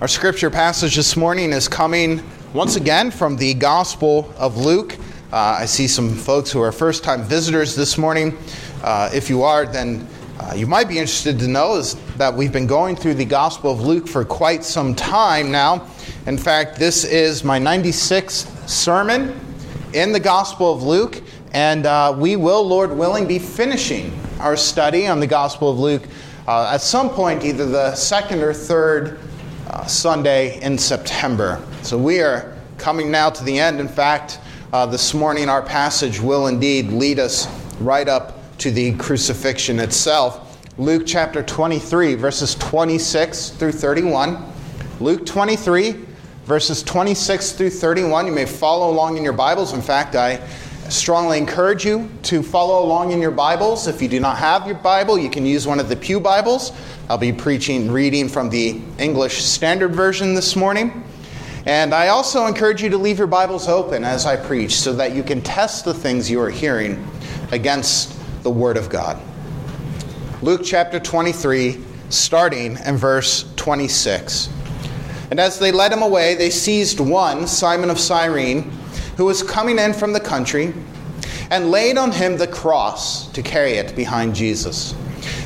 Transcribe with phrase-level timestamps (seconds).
[0.00, 2.22] Our scripture passage this morning is coming
[2.54, 4.96] once again from the Gospel of Luke.
[5.30, 8.34] Uh, I see some folks who are first time visitors this morning.
[8.82, 10.08] Uh, if you are, then
[10.38, 13.72] uh, you might be interested to know is that we've been going through the Gospel
[13.72, 15.86] of Luke for quite some time now.
[16.24, 19.38] In fact, this is my 96th sermon
[19.92, 21.22] in the Gospel of Luke,
[21.52, 26.04] and uh, we will, Lord willing, be finishing our study on the Gospel of Luke
[26.48, 29.20] uh, at some point, either the second or third
[29.70, 31.62] uh, Sunday in September.
[31.82, 33.78] So we are coming now to the end.
[33.78, 34.40] In fact,
[34.72, 37.46] uh, this morning our passage will indeed lead us
[37.78, 40.58] right up to the crucifixion itself.
[40.76, 44.42] Luke chapter 23, verses 26 through 31.
[44.98, 46.04] Luke 23,
[46.46, 48.26] verses 26 through 31.
[48.26, 49.72] You may follow along in your Bibles.
[49.72, 50.36] In fact, I
[50.90, 53.86] strongly encourage you to follow along in your Bibles.
[53.86, 56.72] If you do not have your Bible, you can use one of the Pew Bibles.
[57.08, 61.04] I'll be preaching, reading from the English Standard Version this morning.
[61.64, 65.14] And I also encourage you to leave your Bibles open as I preach so that
[65.14, 67.06] you can test the things you are hearing
[67.52, 69.20] against the Word of God.
[70.42, 71.78] Luke chapter 23,
[72.08, 74.48] starting in verse 26.
[75.30, 78.72] And as they led him away, they seized one, Simon of Cyrene,
[79.20, 80.72] who was coming in from the country,
[81.50, 84.94] and laid on him the cross to carry it behind Jesus.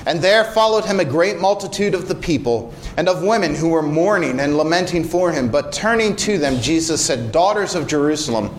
[0.07, 3.83] And there followed him a great multitude of the people and of women who were
[3.83, 5.51] mourning and lamenting for him.
[5.51, 8.57] But turning to them, Jesus said, Daughters of Jerusalem,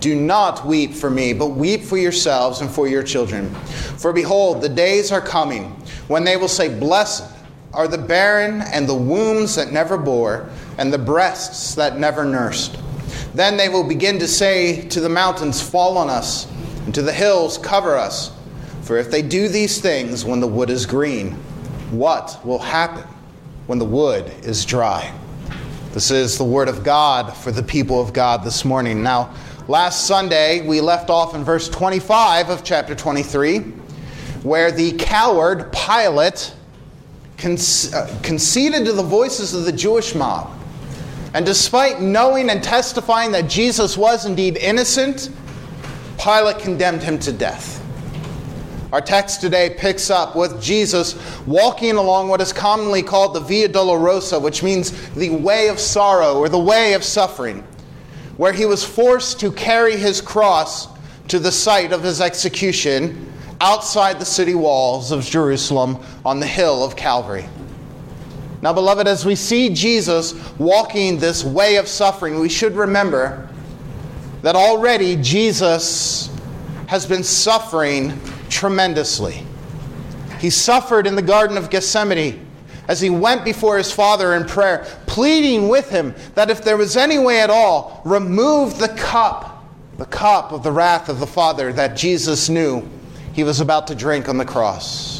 [0.00, 3.54] do not weep for me, but weep for yourselves and for your children.
[3.98, 5.64] For behold, the days are coming
[6.08, 7.30] when they will say, Blessed
[7.74, 10.48] are the barren and the wombs that never bore,
[10.78, 12.78] and the breasts that never nursed.
[13.36, 16.50] Then they will begin to say to the mountains, Fall on us,
[16.86, 18.32] and to the hills, Cover us.
[18.80, 21.32] For if they do these things when the wood is green,
[21.90, 23.04] what will happen
[23.66, 25.12] when the wood is dry?
[25.92, 29.02] This is the word of God for the people of God this morning.
[29.02, 29.34] Now,
[29.68, 33.58] last Sunday we left off in verse 25 of chapter 23,
[34.44, 36.54] where the coward Pilate
[37.44, 40.55] uh, conceded to the voices of the Jewish mob.
[41.36, 45.28] And despite knowing and testifying that Jesus was indeed innocent,
[46.18, 47.84] Pilate condemned him to death.
[48.90, 51.14] Our text today picks up with Jesus
[51.44, 56.38] walking along what is commonly called the Via Dolorosa, which means the way of sorrow
[56.38, 57.62] or the way of suffering,
[58.38, 60.88] where he was forced to carry his cross
[61.28, 63.30] to the site of his execution
[63.60, 67.46] outside the city walls of Jerusalem on the hill of Calvary.
[68.66, 73.48] Now, beloved, as we see Jesus walking this way of suffering, we should remember
[74.42, 76.36] that already Jesus
[76.88, 79.46] has been suffering tremendously.
[80.40, 82.44] He suffered in the Garden of Gethsemane
[82.88, 86.96] as he went before his Father in prayer, pleading with him that if there was
[86.96, 89.64] any way at all, remove the cup,
[89.96, 92.82] the cup of the wrath of the Father that Jesus knew
[93.32, 95.15] he was about to drink on the cross.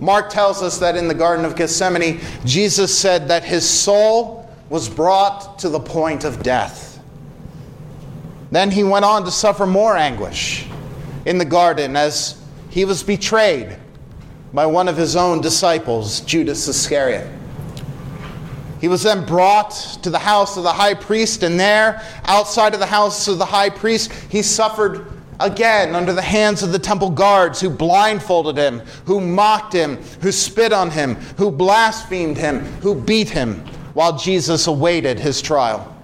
[0.00, 4.88] Mark tells us that in the Garden of Gethsemane, Jesus said that his soul was
[4.88, 6.98] brought to the point of death.
[8.50, 10.66] Then he went on to suffer more anguish
[11.26, 12.40] in the garden as
[12.70, 13.76] he was betrayed
[14.52, 17.28] by one of his own disciples, Judas Iscariot.
[18.80, 19.72] He was then brought
[20.02, 23.44] to the house of the high priest, and there, outside of the house of the
[23.44, 28.80] high priest, he suffered again under the hands of the temple guards who blindfolded him,
[29.06, 33.64] who mocked him, who spit on him, who blasphemed him, who beat him
[33.94, 35.96] while Jesus awaited his trial.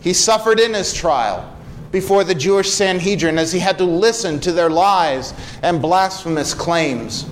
[0.00, 1.54] He suffered in his trial
[1.90, 7.26] before the Jewish Sanhedrin as he had to listen to their lies and blasphemous claims.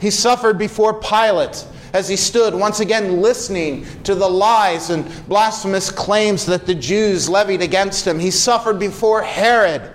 [0.00, 5.90] He suffered before Pilate as he stood once again listening to the lies and blasphemous
[5.90, 8.18] claims that the Jews levied against him.
[8.18, 9.92] He suffered before Herod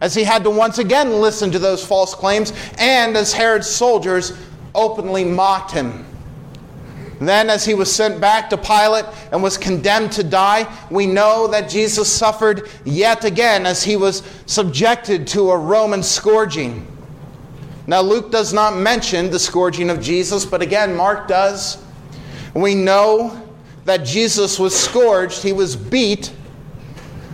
[0.00, 4.32] as he had to once again listen to those false claims and as Herod's soldiers
[4.76, 6.06] openly mocked him.
[7.20, 11.48] Then, as he was sent back to Pilate and was condemned to die, we know
[11.48, 16.86] that Jesus suffered yet again as he was subjected to a Roman scourging.
[17.88, 21.82] Now, Luke does not mention the scourging of Jesus, but again, Mark does.
[22.52, 23.50] We know
[23.86, 26.30] that Jesus was scourged, he was beat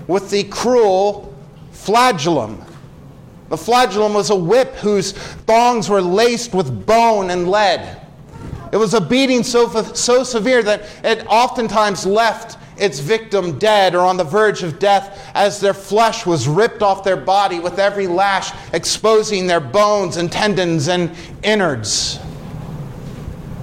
[0.06, 1.36] with the cruel
[1.72, 2.64] flagellum.
[3.48, 8.00] The flagellum was a whip whose thongs were laced with bone and lead.
[8.70, 14.00] It was a beating so, so severe that it oftentimes left its victim dead or
[14.00, 18.06] on the verge of death as their flesh was ripped off their body with every
[18.06, 22.18] lash exposing their bones and tendons and innards.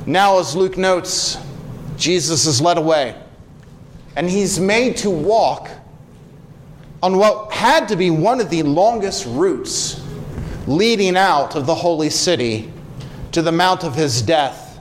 [0.05, 1.37] Now, as Luke notes,
[1.97, 3.15] Jesus is led away,
[4.15, 5.69] and he's made to walk
[7.03, 10.01] on what had to be one of the longest routes
[10.67, 12.71] leading out of the holy city
[13.31, 14.79] to the mount of his death,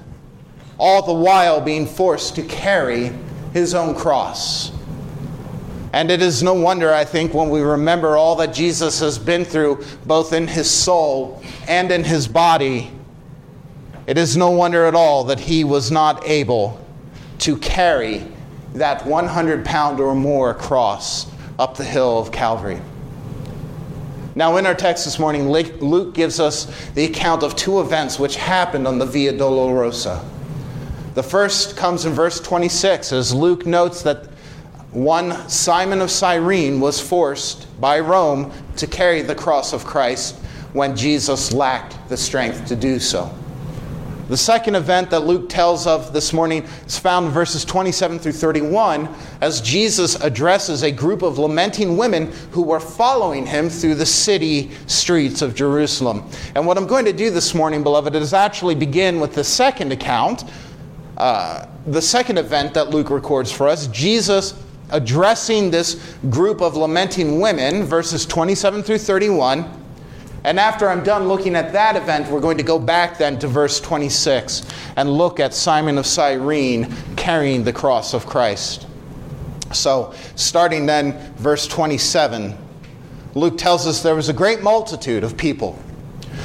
[0.79, 3.13] all the while being forced to carry
[3.53, 4.73] his own cross.
[5.93, 9.45] And it is no wonder, I think, when we remember all that Jesus has been
[9.45, 12.93] through, both in his soul and in his body,
[14.07, 16.85] it is no wonder at all that he was not able
[17.39, 18.25] to carry
[18.75, 21.27] that 100 pound or more cross
[21.59, 22.81] up the hill of Calvary.
[24.37, 28.37] Now, in our text this morning, Luke gives us the account of two events which
[28.37, 30.25] happened on the Via Dolorosa.
[31.21, 34.25] The first comes in verse 26 as Luke notes that
[34.91, 40.37] one Simon of Cyrene was forced by Rome to carry the cross of Christ
[40.73, 43.31] when Jesus lacked the strength to do so.
[44.31, 48.33] The second event that Luke tells of this morning is found in verses 27 through
[48.33, 54.07] 31 as Jesus addresses a group of lamenting women who were following him through the
[54.07, 56.31] city streets of Jerusalem.
[56.55, 59.93] And what I'm going to do this morning, beloved, is actually begin with the second
[59.93, 60.45] account,
[61.21, 64.55] uh, the second event that Luke records for us Jesus
[64.89, 69.71] addressing this group of lamenting women, verses 27 through 31.
[70.45, 73.49] And after I'm done looking at that event, we're going to go back then to
[73.49, 78.87] verse 26 and look at Simon of Cyrene carrying the cross of Christ.
[79.75, 82.57] So, starting then, verse 27,
[83.35, 85.79] Luke tells us there was a great multitude of people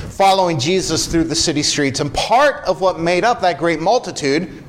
[0.10, 2.02] following Jesus through the city streets.
[2.02, 4.65] And part of what made up that great multitude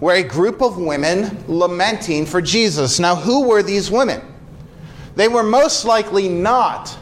[0.00, 2.98] were a group of women lamenting for Jesus.
[2.98, 4.22] Now, who were these women?
[5.14, 6.96] They were most likely not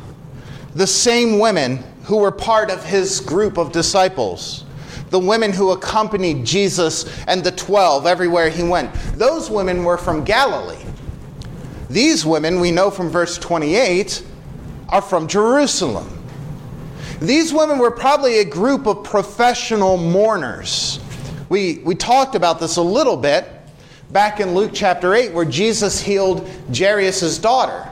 [0.74, 4.64] the same women who were part of his group of disciples.
[5.10, 8.92] The women who accompanied Jesus and the 12 everywhere he went.
[9.14, 10.84] Those women were from Galilee.
[11.88, 14.24] These women, we know from verse 28,
[14.88, 16.14] are from Jerusalem.
[17.20, 21.00] These women were probably a group of professional mourners
[21.48, 23.48] we, we talked about this a little bit
[24.10, 27.90] back in Luke chapter 8, where Jesus healed Jairus' daughter.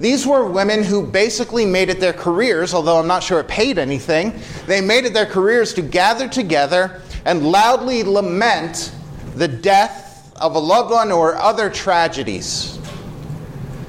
[0.00, 3.78] These were women who basically made it their careers, although I'm not sure it paid
[3.78, 4.38] anything.
[4.66, 8.92] They made it their careers to gather together and loudly lament
[9.36, 12.78] the death of a loved one or other tragedies.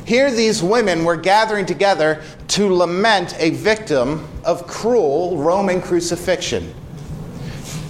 [0.05, 6.73] Here, these women were gathering together to lament a victim of cruel Roman crucifixion.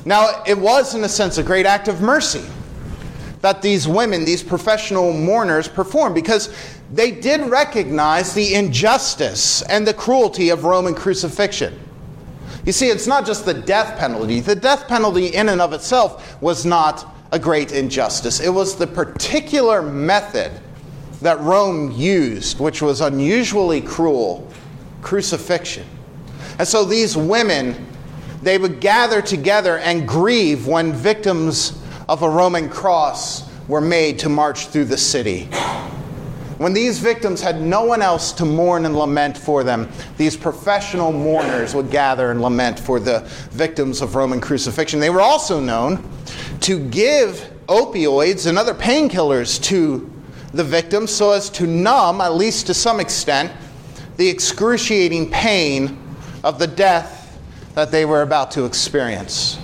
[0.06, 2.46] Now, it was, in a sense, a great act of mercy
[3.42, 6.56] that these women, these professional mourners, performed because
[6.94, 11.80] they did recognize the injustice and the cruelty of Roman crucifixion.
[12.66, 14.40] You see, it's not just the death penalty.
[14.40, 18.40] The death penalty, in and of itself, was not a great injustice.
[18.40, 20.52] It was the particular method
[21.22, 24.48] that Rome used, which was unusually cruel
[25.02, 25.86] crucifixion.
[26.58, 27.86] And so these women
[28.46, 34.30] they would gather together and grieve when victims of a Roman cross were made to
[34.30, 35.46] march through the city.
[36.60, 41.12] When these victims had no one else to mourn and lament for them, these professional
[41.12, 45.00] mourners would gather and lament for the victims of Roman crucifixion.
[45.00, 46.08] They were also known
[46.62, 50.08] to give opioids and other painkillers to
[50.54, 53.52] the victims so as to numb, at least to some extent,
[54.18, 55.98] the excruciating pain
[56.44, 57.15] of the death
[57.76, 59.60] that they were about to experience.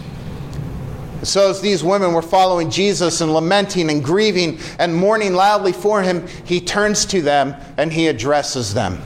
[1.24, 6.02] So, as these women were following Jesus and lamenting and grieving and mourning loudly for
[6.02, 9.00] him, he turns to them and he addresses them.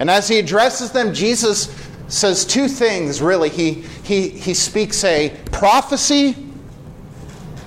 [0.00, 1.74] And as he addresses them, Jesus
[2.08, 3.50] says two things really.
[3.50, 6.34] He, he, he speaks a prophecy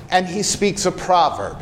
[0.10, 1.62] and he speaks a proverb.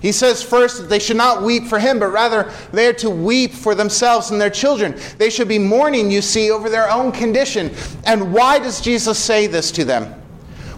[0.00, 3.10] He says first that they should not weep for him, but rather they are to
[3.10, 4.94] weep for themselves and their children.
[5.18, 7.74] They should be mourning, you see, over their own condition.
[8.04, 10.14] And why does Jesus say this to them?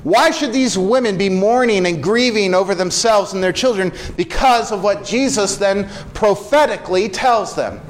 [0.05, 3.93] Why should these women be mourning and grieving over themselves and their children?
[4.17, 7.81] Because of what Jesus then prophetically tells them.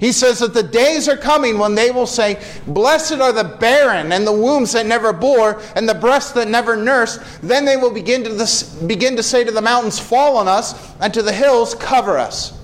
[0.00, 4.12] He says that the days are coming when they will say, Blessed are the barren
[4.12, 7.20] and the wombs that never bore and the breasts that never nursed.
[7.42, 10.94] Then they will begin to, this, begin to say to the mountains, Fall on us,
[11.00, 12.57] and to the hills, Cover us.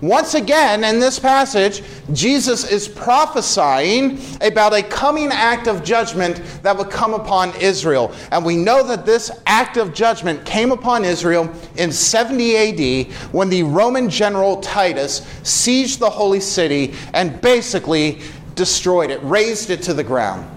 [0.00, 6.76] Once again, in this passage, Jesus is prophesying about a coming act of judgment that
[6.76, 8.14] would come upon Israel.
[8.32, 13.50] And we know that this act of judgment came upon Israel in 70 AD when
[13.50, 18.20] the Roman general Titus sieged the holy city and basically
[18.54, 20.50] destroyed it, razed it to the ground.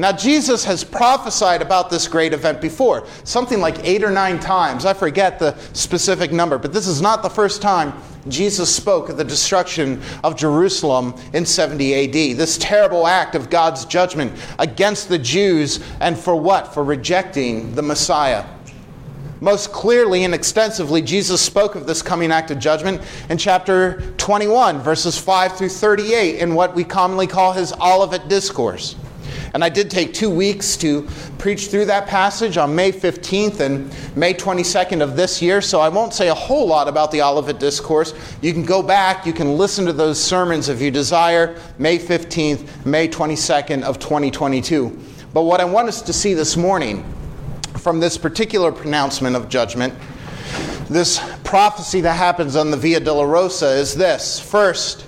[0.00, 4.86] Now, Jesus has prophesied about this great event before, something like eight or nine times.
[4.86, 7.92] I forget the specific number, but this is not the first time
[8.26, 11.94] Jesus spoke of the destruction of Jerusalem in 70
[12.32, 12.38] AD.
[12.38, 16.72] This terrible act of God's judgment against the Jews, and for what?
[16.72, 18.46] For rejecting the Messiah.
[19.42, 24.80] Most clearly and extensively, Jesus spoke of this coming act of judgment in chapter 21,
[24.80, 28.96] verses 5 through 38, in what we commonly call his Olivet Discourse.
[29.54, 31.08] And I did take two weeks to
[31.38, 35.88] preach through that passage on May 15th and May 22nd of this year, so I
[35.88, 38.14] won't say a whole lot about the Olivet Discourse.
[38.42, 42.84] You can go back, you can listen to those sermons if you desire, May 15th,
[42.86, 44.98] May 22nd of 2022.
[45.32, 47.04] But what I want us to see this morning
[47.78, 49.94] from this particular pronouncement of judgment,
[50.88, 54.40] this prophecy that happens on the Via Dolorosa, is this.
[54.40, 55.06] First,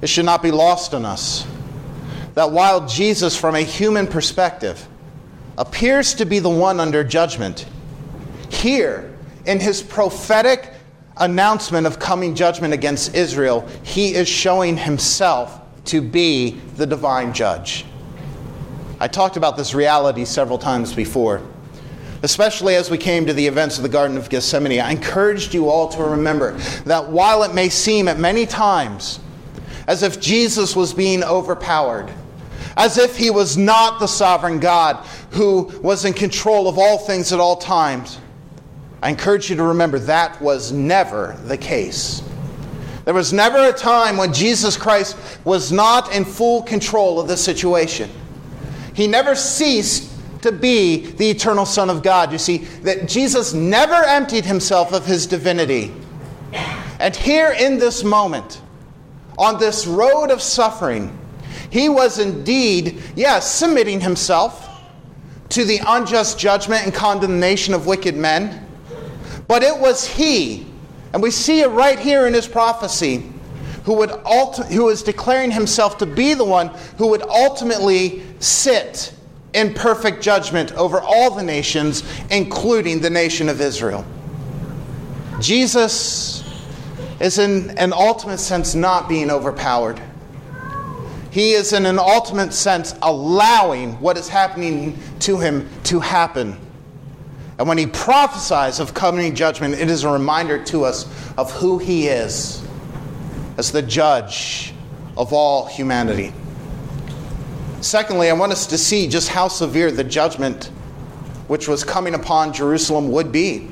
[0.00, 1.46] it should not be lost on us
[2.34, 4.86] that while Jesus, from a human perspective,
[5.58, 7.66] appears to be the one under judgment,
[8.48, 9.12] here,
[9.46, 10.72] in his prophetic
[11.16, 17.84] announcement of coming judgment against Israel, he is showing himself to be the divine judge.
[19.00, 21.42] I talked about this reality several times before,
[22.22, 24.80] especially as we came to the events of the Garden of Gethsemane.
[24.80, 26.52] I encouraged you all to remember
[26.84, 29.18] that while it may seem at many times
[29.88, 32.12] as if Jesus was being overpowered,
[32.76, 34.96] as if he was not the sovereign God
[35.30, 38.18] who was in control of all things at all times.
[39.02, 42.22] I encourage you to remember that was never the case.
[43.04, 47.36] There was never a time when Jesus Christ was not in full control of the
[47.36, 48.08] situation.
[48.94, 50.10] He never ceased
[50.42, 52.30] to be the eternal Son of God.
[52.30, 55.92] You see, that Jesus never emptied himself of his divinity.
[57.00, 58.60] And here in this moment,
[59.38, 61.16] on this road of suffering,
[61.72, 64.68] he was indeed, yes, submitting himself
[65.48, 68.68] to the unjust judgment and condemnation of wicked men.
[69.48, 70.66] But it was he,
[71.14, 73.24] and we see it right here in his prophecy,
[73.84, 79.14] who, would ulti- who is declaring himself to be the one who would ultimately sit
[79.54, 84.04] in perfect judgment over all the nations, including the nation of Israel.
[85.40, 86.44] Jesus
[87.18, 90.02] is, in an ultimate sense, not being overpowered.
[91.32, 96.58] He is, in an ultimate sense, allowing what is happening to him to happen.
[97.58, 101.06] And when he prophesies of coming judgment, it is a reminder to us
[101.38, 102.62] of who he is
[103.56, 104.74] as the judge
[105.16, 106.34] of all humanity.
[107.80, 110.66] Secondly, I want us to see just how severe the judgment
[111.48, 113.70] which was coming upon Jerusalem would be.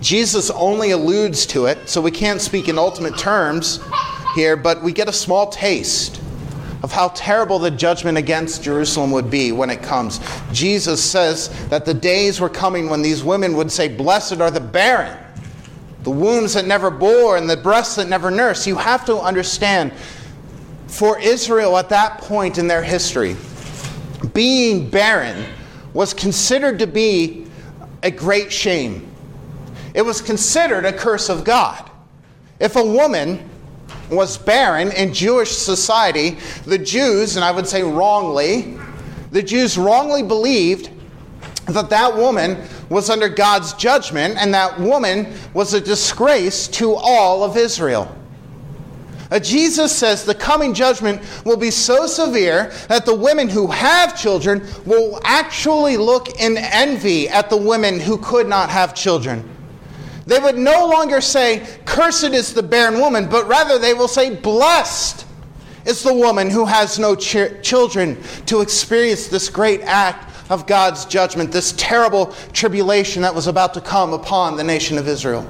[0.00, 3.80] Jesus only alludes to it, so we can't speak in ultimate terms
[4.36, 6.21] here, but we get a small taste
[6.82, 10.20] of how terrible the judgment against Jerusalem would be when it comes.
[10.52, 14.60] Jesus says that the days were coming when these women would say, Blessed are the
[14.60, 15.16] barren,
[16.02, 18.66] the wombs that never bore, and the breasts that never nursed.
[18.66, 19.92] You have to understand,
[20.88, 23.36] for Israel at that point in their history,
[24.34, 25.44] being barren
[25.94, 27.46] was considered to be
[28.02, 29.08] a great shame.
[29.94, 31.90] It was considered a curse of God.
[32.58, 33.48] If a woman
[34.12, 38.78] was barren in Jewish society, the Jews, and I would say wrongly,
[39.30, 40.90] the Jews wrongly believed
[41.66, 47.42] that that woman was under God's judgment and that woman was a disgrace to all
[47.42, 48.14] of Israel.
[49.30, 54.14] Uh, Jesus says the coming judgment will be so severe that the women who have
[54.20, 59.48] children will actually look in envy at the women who could not have children.
[60.26, 64.34] They would no longer say, Cursed is the barren woman, but rather they will say,
[64.34, 65.26] Blessed
[65.84, 71.04] is the woman who has no ch- children to experience this great act of God's
[71.06, 75.46] judgment, this terrible tribulation that was about to come upon the nation of Israel.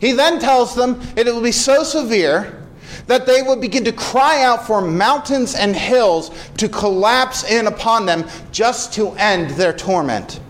[0.00, 2.62] He then tells them it will be so severe
[3.06, 8.06] that they would begin to cry out for mountains and hills to collapse in upon
[8.06, 10.40] them just to end their torment.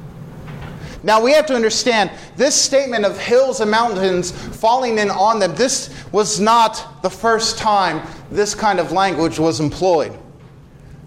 [1.04, 5.54] Now we have to understand this statement of hills and mountains falling in on them,
[5.54, 10.18] this was not the first time this kind of language was employed.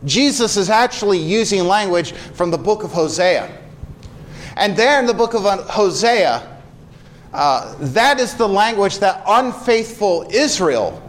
[0.06, 3.52] Jesus is actually using language from the book of Hosea.
[4.56, 6.62] And there in the book of Hosea,
[7.34, 11.02] uh, that is the language that unfaithful Israel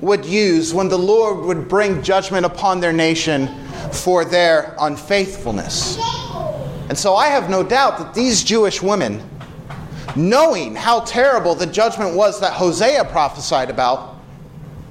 [0.00, 3.48] would use when the Lord would bring judgment upon their nation
[3.90, 6.17] for their unfaithfulness.
[6.88, 9.22] And so I have no doubt that these Jewish women,
[10.16, 14.16] knowing how terrible the judgment was that Hosea prophesied about,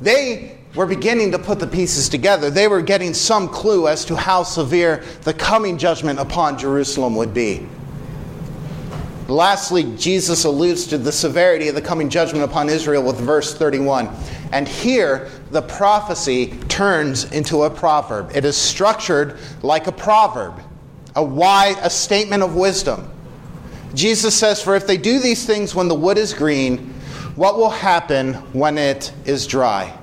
[0.02, 2.52] they were beginning to put the pieces together.
[2.52, 7.34] They were getting some clue as to how severe the coming judgment upon Jerusalem would
[7.34, 7.68] be.
[9.28, 14.10] Lastly, Jesus alludes to the severity of the coming judgment upon Israel with verse 31.
[14.54, 18.32] And here, the prophecy turns into a proverb.
[18.34, 20.62] It is structured like a proverb,
[21.18, 23.10] a wise, a statement of wisdom.
[23.96, 26.94] Jesus says, For if they do these things when the wood is green,
[27.36, 29.98] what will happen when it is dry?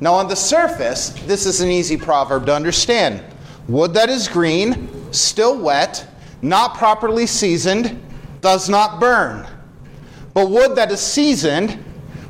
[0.00, 3.22] Now, on the surface, this is an easy proverb to understand.
[3.68, 6.06] Wood that is green, still wet,
[6.40, 8.02] not properly seasoned,
[8.40, 9.46] does not burn.
[10.32, 11.84] But wood that is seasoned,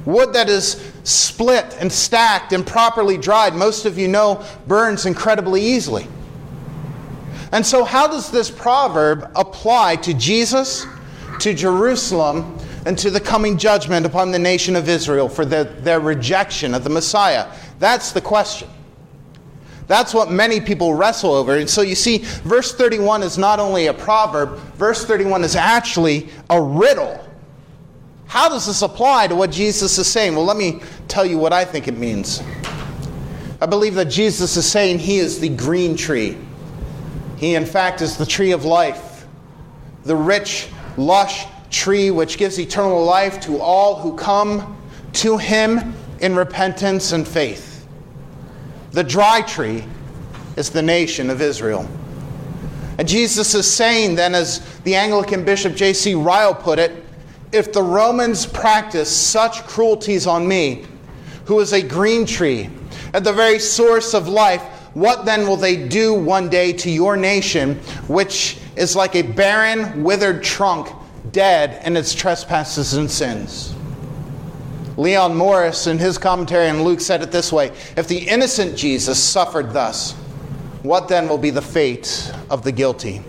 [0.05, 5.63] wood that is split and stacked and properly dried, most of you know, burns incredibly
[5.63, 6.09] easily.
[7.53, 10.87] And so, how does this proverb apply to Jesus,
[11.41, 16.01] to Jerusalem, and to the coming judgment upon the nation of Israel for their, their
[16.01, 17.51] rejection of the Messiah?
[17.79, 18.69] That's the question.
[19.87, 21.57] That's what many people wrestle over.
[21.57, 26.29] And so you see, verse 31 is not only a proverb, verse 31 is actually
[26.51, 27.25] a riddle.
[28.27, 30.37] How does this apply to what Jesus is saying?
[30.37, 32.43] Well, let me tell you what I think it means.
[33.63, 36.37] I believe that Jesus is saying he is the green tree.
[37.39, 39.27] He, in fact, is the tree of life,
[40.05, 44.77] the rich, lush tree which gives eternal life to all who come
[45.13, 47.87] to him in repentance and faith.
[48.93, 49.85] The dry tree
[50.57, 51.89] is the nation of Israel.
[52.99, 56.15] And Jesus is saying then, as the Anglican Bishop J.C.
[56.15, 57.05] Ryle put it,
[57.53, 60.85] if the Romans practice such cruelties on me,
[61.45, 62.69] who is a green tree,
[63.15, 64.63] at the very source of life,
[64.95, 67.77] what then will they do one day to your nation,
[68.09, 70.89] which is like a barren, withered trunk,
[71.31, 73.75] dead in its trespasses and sins?
[74.97, 79.23] Leon Morris, in his commentary on Luke, said it this way If the innocent Jesus
[79.23, 80.15] suffered thus,
[80.83, 83.23] what then will be the fate of the guilty?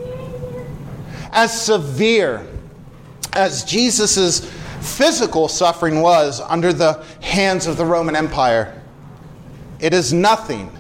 [1.32, 2.48] As severe
[3.34, 4.50] as Jesus'
[4.82, 8.82] physical suffering was under the hands of the Roman Empire,
[9.80, 10.72] it is nothing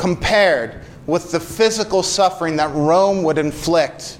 [0.00, 4.18] compared with the physical suffering that Rome would inflict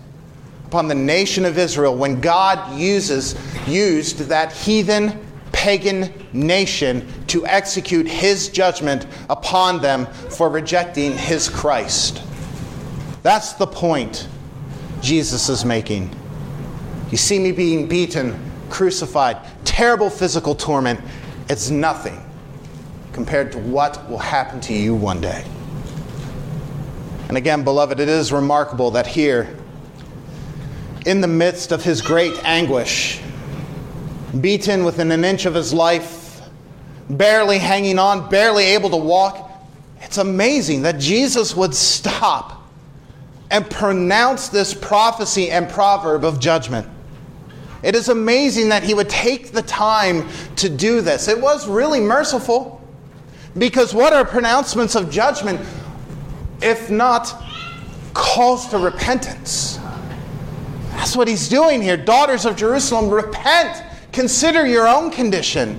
[0.66, 3.34] upon the nation of Israel when God uses
[3.66, 5.18] used that heathen
[5.52, 12.22] pagan nation to execute his judgment upon them for rejecting his Christ.
[13.22, 14.28] That's the point
[15.00, 16.14] Jesus is making.
[17.10, 18.38] You see me being beaten,
[18.68, 21.00] crucified, terrible physical torment.
[21.48, 22.22] It's nothing
[23.14, 25.42] compared to what will happen to you one day.
[27.30, 29.56] And again, beloved, it is remarkable that here,
[31.06, 33.20] in the midst of his great anguish,
[34.40, 36.40] beaten within an inch of his life,
[37.08, 39.48] barely hanging on, barely able to walk.
[40.00, 42.68] It's amazing that Jesus would stop
[43.52, 46.88] and pronounce this prophecy and proverb of judgment.
[47.84, 51.28] It is amazing that he would take the time to do this.
[51.28, 52.84] It was really merciful
[53.56, 55.60] because what are pronouncements of judgment
[56.62, 57.42] if not
[58.14, 59.78] calls to repentance?
[60.92, 61.96] That's what he's doing here.
[61.96, 65.78] Daughters of Jerusalem, repent Consider your own condition.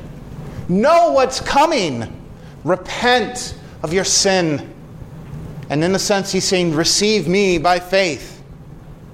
[0.69, 2.21] Know what's coming.
[2.63, 4.73] Repent of your sin.
[5.69, 8.43] And in a sense, he's saying, Receive me by faith.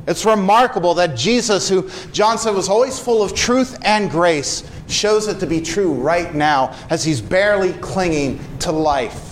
[0.07, 5.27] It's remarkable that Jesus, who John said was always full of truth and grace, shows
[5.27, 9.26] it to be true right now as he's barely clinging to life.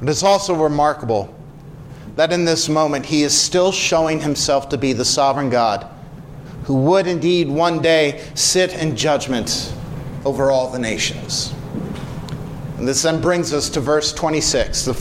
[0.00, 1.34] But it's also remarkable
[2.16, 5.86] that in this moment he is still showing himself to be the sovereign God
[6.64, 9.74] who would indeed one day sit in judgment
[10.24, 11.54] over all the nations.
[12.78, 14.92] And this then brings us to verse 26, the,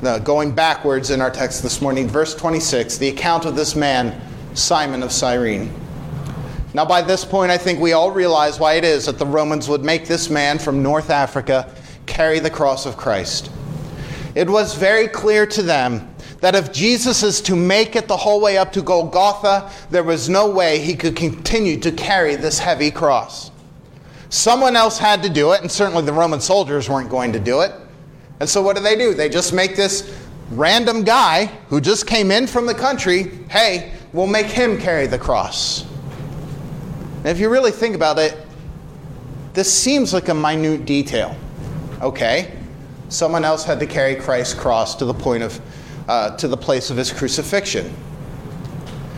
[0.00, 2.08] the, going backwards in our text this morning.
[2.08, 4.18] Verse 26, the account of this man,
[4.54, 5.72] Simon of Cyrene.
[6.72, 9.68] Now, by this point, I think we all realize why it is that the Romans
[9.68, 11.74] would make this man from North Africa
[12.06, 13.50] carry the cross of Christ.
[14.38, 18.40] It was very clear to them that if Jesus is to make it the whole
[18.40, 22.92] way up to Golgotha, there was no way he could continue to carry this heavy
[22.92, 23.50] cross.
[24.28, 27.62] Someone else had to do it, and certainly the Roman soldiers weren't going to do
[27.62, 27.72] it.
[28.38, 29.12] And so what do they do?
[29.12, 30.16] They just make this
[30.52, 35.18] random guy who just came in from the country, hey, we'll make him carry the
[35.18, 35.84] cross.
[37.16, 38.38] And if you really think about it,
[39.52, 41.34] this seems like a minute detail.
[42.00, 42.56] Okay,
[43.08, 45.60] someone else had to carry Christ's cross to the point of
[46.08, 47.94] uh, to the place of his crucifixion.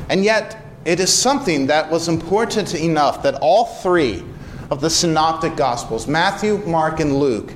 [0.09, 4.24] And yet, it is something that was important enough that all three
[4.70, 7.53] of the synoptic gospels, Matthew, Mark, and Luke,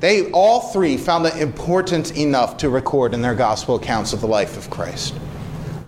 [0.00, 4.28] They all three found it important enough to record in their gospel accounts of the
[4.28, 5.14] life of Christ.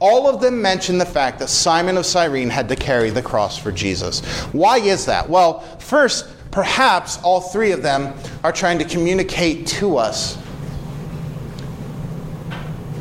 [0.00, 3.58] All of them mention the fact that Simon of Cyrene had to carry the cross
[3.58, 4.20] for Jesus.
[4.52, 5.28] Why is that?
[5.28, 10.36] Well, first, perhaps all three of them are trying to communicate to us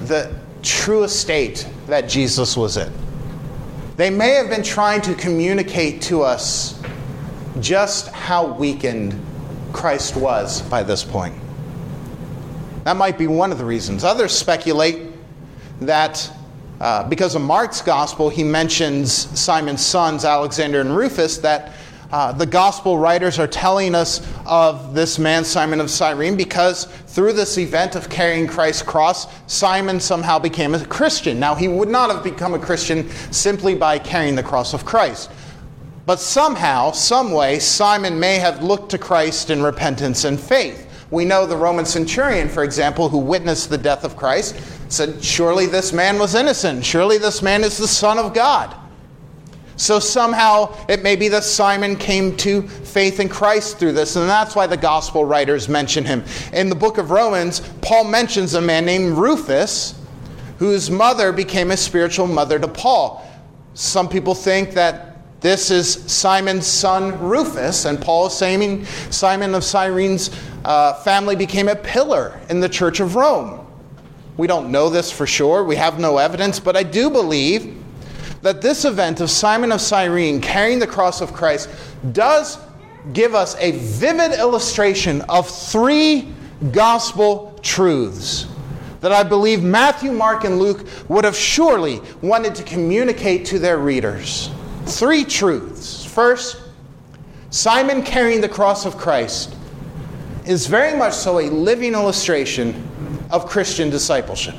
[0.05, 2.91] the true estate that Jesus was in.
[3.97, 6.81] They may have been trying to communicate to us
[7.59, 9.19] just how weakened
[9.73, 11.35] Christ was by this point.
[12.85, 14.03] That might be one of the reasons.
[14.03, 15.11] Others speculate
[15.81, 16.31] that
[16.79, 21.73] uh, because of Mark's gospel, he mentions Simon's sons, Alexander and Rufus, that
[22.11, 27.33] uh, the gospel writers are telling us of this man, Simon of Cyrene, because through
[27.33, 31.39] this event of carrying Christ's cross, Simon somehow became a Christian.
[31.39, 35.29] Now, he would not have become a Christian simply by carrying the cross of Christ.
[36.07, 40.87] But somehow, some way, Simon may have looked to Christ in repentance and faith.
[41.11, 44.59] We know the Roman centurion, for example, who witnessed the death of Christ,
[44.91, 46.83] said, Surely this man was innocent.
[46.83, 48.75] Surely this man is the Son of God.
[49.79, 54.27] So somehow it may be that Simon came to faith in Christ through this, and
[54.27, 56.21] that's why the gospel writers mention him.
[56.51, 59.97] In the book of Romans, Paul mentions a man named Rufus,
[60.57, 63.25] whose mother became a spiritual mother to Paul.
[63.73, 69.63] Some people think that this is Simon's son Rufus, and Paul is saying Simon of
[69.63, 70.29] Cyrene's
[70.65, 73.65] uh, family became a pillar in the church of Rome.
[74.35, 77.78] We don't know this for sure, we have no evidence, but I do believe
[78.41, 81.69] that this event of Simon of Cyrene carrying the cross of Christ
[82.11, 82.57] does
[83.13, 86.29] give us a vivid illustration of three
[86.71, 88.47] gospel truths
[89.01, 93.77] that I believe Matthew, Mark, and Luke would have surely wanted to communicate to their
[93.77, 94.49] readers
[94.85, 96.03] three truths.
[96.03, 96.61] First,
[97.49, 99.55] Simon carrying the cross of Christ
[100.45, 102.87] is very much so a living illustration
[103.31, 104.55] of Christian discipleship.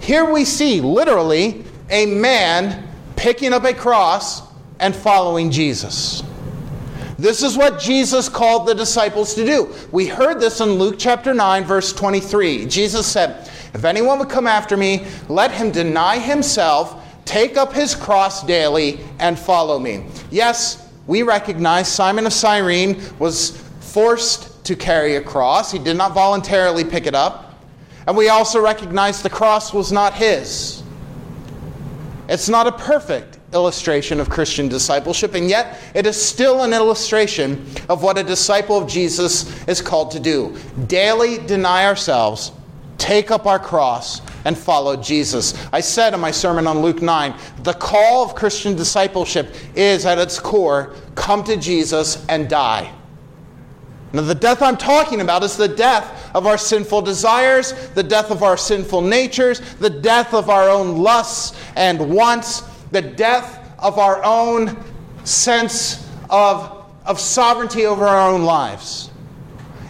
[0.00, 4.42] Here we see literally a man picking up a cross
[4.80, 6.22] and following Jesus.
[7.18, 9.74] This is what Jesus called the disciples to do.
[9.90, 12.66] We heard this in Luke chapter 9, verse 23.
[12.66, 17.94] Jesus said, If anyone would come after me, let him deny himself Take up his
[17.94, 20.06] cross daily and follow me.
[20.30, 25.72] Yes, we recognize Simon of Cyrene was forced to carry a cross.
[25.72, 27.60] He did not voluntarily pick it up.
[28.06, 30.84] And we also recognize the cross was not his.
[32.28, 37.66] It's not a perfect illustration of Christian discipleship, and yet it is still an illustration
[37.88, 40.56] of what a disciple of Jesus is called to do.
[40.86, 42.52] Daily deny ourselves,
[42.98, 45.54] take up our cross, and follow Jesus.
[45.72, 47.34] I said in my sermon on Luke 9
[47.64, 52.92] the call of Christian discipleship is at its core come to Jesus and die.
[54.16, 58.30] Now, the death I'm talking about is the death of our sinful desires, the death
[58.30, 63.98] of our sinful natures, the death of our own lusts and wants, the death of
[63.98, 64.74] our own
[65.24, 69.10] sense of, of sovereignty over our own lives.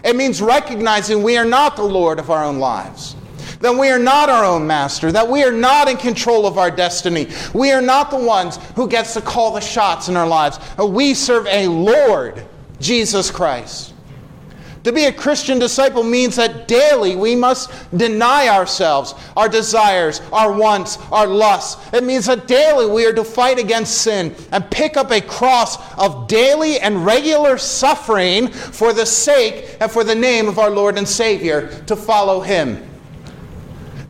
[0.03, 3.15] It means recognizing we are not the Lord of our own lives
[3.61, 6.71] that we are not our own master, that we are not in control of our
[6.71, 7.27] destiny.
[7.55, 10.59] We are not the ones who gets to call the shots in our lives.
[10.79, 12.45] We serve a Lord,
[12.81, 13.95] Jesus Christ.
[14.87, 20.53] To be a Christian disciple means that daily we must deny ourselves, our desires, our
[20.53, 21.93] wants, our lusts.
[21.93, 25.77] It means that daily we are to fight against sin and pick up a cross
[25.99, 30.99] of daily and regular suffering for the sake and for the name of our Lord
[30.99, 32.89] and Savior to follow Him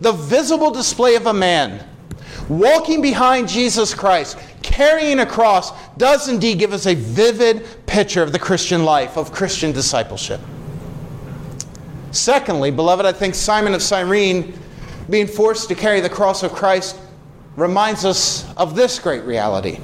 [0.02, 1.88] the visible display of a man
[2.50, 8.32] walking behind Jesus Christ, carrying a cross, does indeed give us a vivid picture of
[8.32, 10.38] the Christian life, of Christian discipleship.
[12.16, 14.58] Secondly, beloved, I think Simon of Cyrene
[15.08, 16.98] being forced to carry the cross of Christ
[17.56, 19.78] reminds us of this great reality.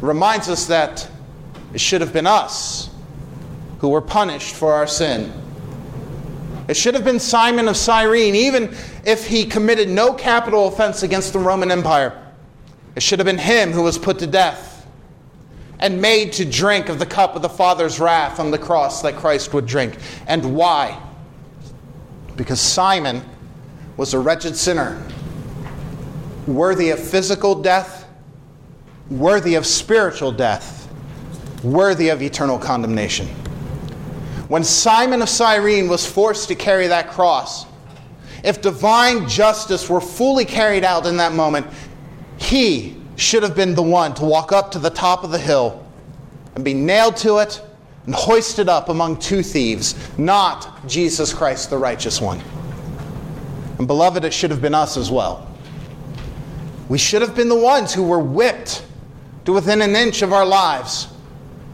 [0.00, 1.08] Reminds us that
[1.72, 2.90] it should have been us
[3.78, 5.32] who were punished for our sin
[6.66, 11.32] it should have been Simon of Cyrene, even if he committed no capital offense against
[11.32, 12.18] the Roman Empire.
[12.96, 14.86] It should have been him who was put to death
[15.78, 19.16] and made to drink of the cup of the Father's wrath on the cross that
[19.16, 19.98] Christ would drink.
[20.26, 20.98] And why?
[22.36, 23.22] Because Simon
[23.96, 25.00] was a wretched sinner,
[26.46, 28.08] worthy of physical death,
[29.10, 30.88] worthy of spiritual death,
[31.62, 33.26] worthy of eternal condemnation.
[34.48, 37.66] When Simon of Cyrene was forced to carry that cross,
[38.42, 41.66] if divine justice were fully carried out in that moment,
[42.36, 45.86] he should have been the one to walk up to the top of the hill
[46.54, 47.62] and be nailed to it
[48.06, 52.40] and hoisted up among two thieves, not Jesus Christ, the righteous one.
[53.78, 55.50] And beloved, it should have been us as well.
[56.88, 58.84] We should have been the ones who were whipped
[59.46, 61.08] to within an inch of our lives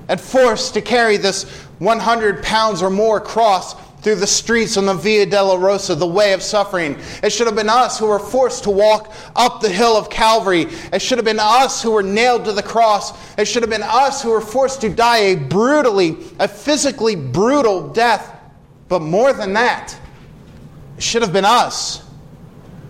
[0.09, 1.45] and forced to carry this
[1.79, 6.43] 100 pounds or more cross through the streets on the Via Dolorosa, the way of
[6.43, 6.97] suffering.
[7.23, 10.67] It should have been us who were forced to walk up the hill of Calvary.
[10.93, 13.13] It should have been us who were nailed to the cross.
[13.37, 17.89] It should have been us who were forced to die a brutally, a physically brutal
[17.89, 18.37] death.
[18.89, 19.97] But more than that,
[20.97, 22.05] it should have been us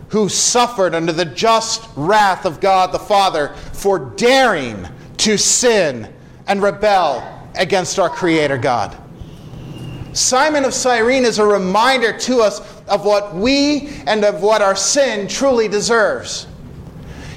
[0.08, 4.86] who suffered under the just wrath of God the Father for daring
[5.18, 6.12] to sin
[6.46, 7.22] and rebel
[7.54, 8.96] against our Creator God.
[10.12, 14.76] Simon of Cyrene is a reminder to us of what we and of what our
[14.76, 16.46] sin truly deserves.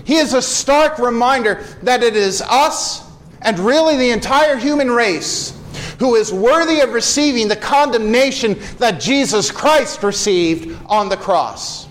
[0.06, 3.04] He is a stark reminder that it is us
[3.42, 5.58] and really the entire human race
[6.00, 11.88] who is worthy of receiving the condemnation that Jesus Christ received on the cross.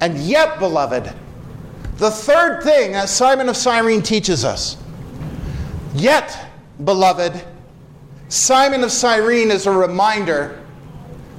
[0.00, 1.12] And yet, beloved,
[1.96, 4.76] the third thing that Simon of Cyrene teaches us,
[5.94, 6.50] yet,
[6.84, 7.42] beloved,
[8.32, 10.58] Simon of Cyrene is a reminder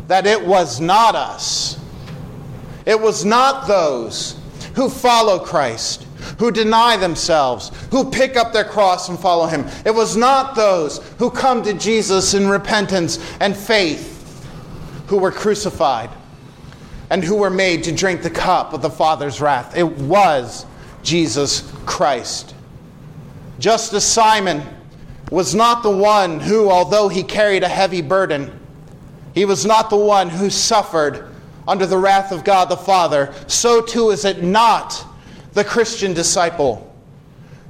[0.08, 1.79] that it was not us.
[2.86, 4.39] It was not those
[4.75, 6.06] who follow Christ,
[6.38, 9.65] who deny themselves, who pick up their cross and follow him.
[9.88, 14.45] It was not those who come to Jesus in repentance and faith
[15.08, 16.12] who were crucified
[17.10, 19.75] and who were made to drink the cup of the Father's wrath.
[19.75, 20.67] It was
[21.01, 22.53] Jesus Christ.
[23.58, 24.62] Just as Simon
[25.34, 28.52] was not the one who, although he carried a heavy burden,
[29.34, 31.28] he was not the one who suffered
[31.67, 35.04] under the wrath of God the Father, so too is it not
[35.54, 36.96] the Christian disciple.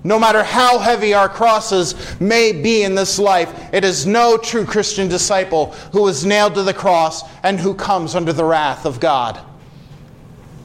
[0.04, 4.65] No matter how heavy our crosses may be in this life, it is no true
[4.65, 8.99] Christian disciple who is nailed to the cross and who comes under the wrath of
[8.99, 9.39] God.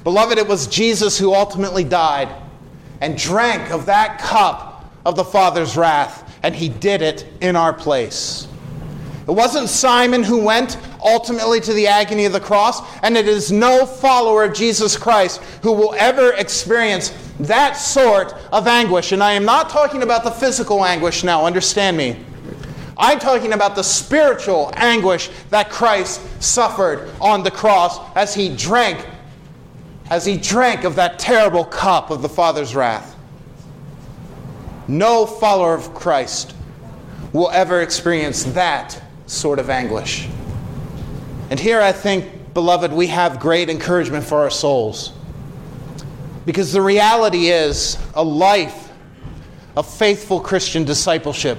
[0.03, 2.35] Beloved, it was Jesus who ultimately died
[3.01, 7.73] and drank of that cup of the Father's wrath and he did it in our
[7.73, 8.49] place.
[9.27, 13.53] It wasn't Simon who went ultimately to the agony of the cross, and it is
[13.53, 19.13] no follower of Jesus Christ who will ever experience that sort of anguish.
[19.13, 22.17] And I am not talking about the physical anguish now, understand me.
[22.97, 29.07] I'm talking about the spiritual anguish that Christ suffered on the cross as he drank
[30.11, 33.15] as he drank of that terrible cup of the Father's wrath.
[34.89, 36.55] No follower of Christ
[37.33, 40.27] will ever experience that sort of anguish.
[41.51, 45.13] And here I think, beloved, we have great encouragement for our souls.
[46.47, 48.91] Because the reality is, a life
[49.77, 51.59] of faithful Christian discipleship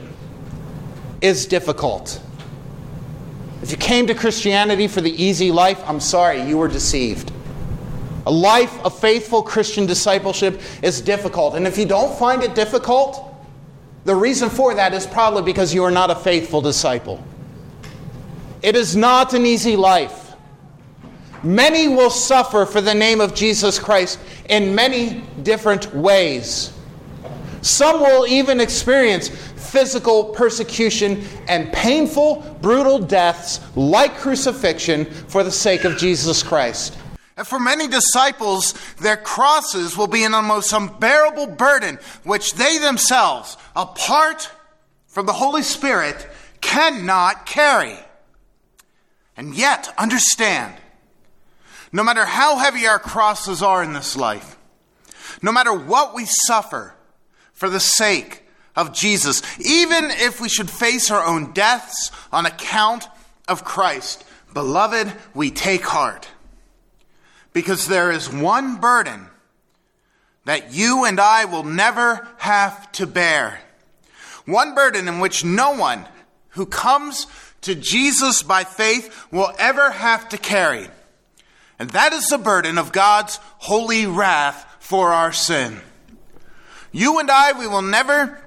[1.22, 2.20] is difficult.
[3.62, 7.32] If you came to Christianity for the easy life, I'm sorry, you were deceived.
[8.26, 11.56] A life of faithful Christian discipleship is difficult.
[11.56, 13.26] And if you don't find it difficult,
[14.06, 17.24] the reason for that is probably because you are not a faithful disciple.
[18.62, 20.34] It is not an easy life.
[21.44, 26.74] Many will suffer for the name of Jesus Christ in many different ways.
[27.62, 35.84] Some will even experience physical persecution and painful, brutal deaths like crucifixion for the sake
[35.84, 36.98] of Jesus Christ.
[37.46, 44.52] For many disciples, their crosses will be an almost unbearable burden, which they themselves, apart
[45.08, 46.28] from the Holy Spirit,
[46.62, 47.98] cannot carry.
[49.38, 50.76] And yet, understand,
[51.94, 54.58] no matter how heavy our crosses are in this life,
[55.42, 56.94] no matter what we suffer
[57.54, 58.44] for the sake
[58.76, 63.08] of Jesus, even if we should face our own deaths on account
[63.48, 66.28] of Christ, beloved, we take heart
[67.54, 69.28] because there is one burden
[70.46, 73.60] that you and I will never have to bear.
[74.46, 76.06] One burden in which no one
[76.50, 77.28] who comes
[77.62, 80.88] to Jesus by faith will ever have to carry.
[81.78, 85.82] And that is the burden of God's holy wrath for our sin.
[86.92, 88.40] You and I, we will never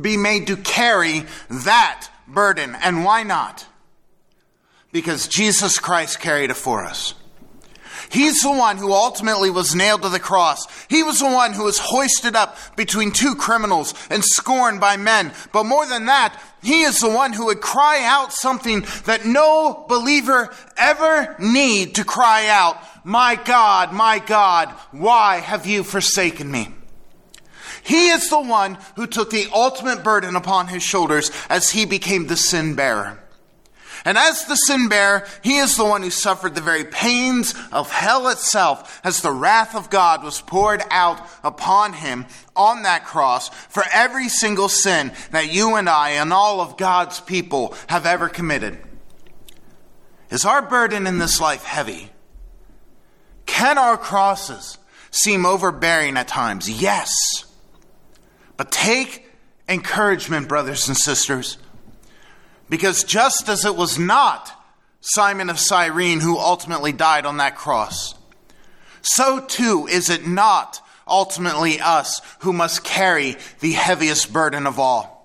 [0.00, 2.74] be made to carry that burden.
[2.82, 3.66] And why not?
[4.92, 7.14] Because Jesus Christ carried it for us.
[8.10, 10.66] He's the one who ultimately was nailed to the cross.
[10.88, 15.32] He was the one who was hoisted up between two criminals and scorned by men.
[15.52, 19.84] But more than that, he is the one who would cry out something that no
[19.88, 22.76] believer ever need to cry out.
[23.04, 26.68] My God, my God, why have you forsaken me?
[27.82, 32.26] He is the one who took the ultimate burden upon his shoulders as he became
[32.26, 33.20] the sin bearer.
[34.06, 37.90] And as the sin bearer, he is the one who suffered the very pains of
[37.90, 43.48] hell itself as the wrath of God was poured out upon him on that cross
[43.48, 48.28] for every single sin that you and I and all of God's people have ever
[48.28, 48.78] committed.
[50.30, 52.10] Is our burden in this life heavy?
[53.44, 54.78] Can our crosses
[55.10, 56.70] seem overbearing at times?
[56.70, 57.10] Yes.
[58.56, 59.28] But take
[59.68, 61.58] encouragement, brothers and sisters,
[62.68, 64.52] because just as it was not
[65.00, 68.14] Simon of Cyrene who ultimately died on that cross,
[69.02, 75.16] so too is it not ultimately us who must carry the heaviest burden of all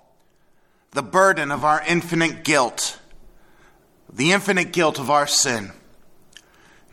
[0.91, 2.99] the burden of our infinite guilt,
[4.11, 5.71] the infinite guilt of our sin.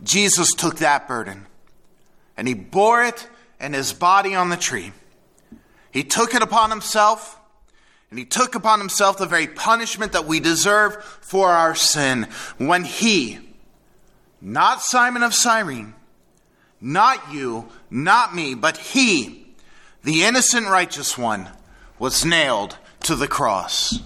[0.01, 1.45] Jesus took that burden
[2.37, 3.27] and he bore it
[3.59, 4.93] in his body on the tree.
[5.91, 7.38] He took it upon himself
[8.09, 12.83] and he took upon himself the very punishment that we deserve for our sin when
[12.83, 13.39] he,
[14.41, 15.93] not Simon of Cyrene,
[16.81, 19.53] not you, not me, but he,
[20.03, 21.49] the innocent righteous one,
[21.99, 23.99] was nailed to the cross.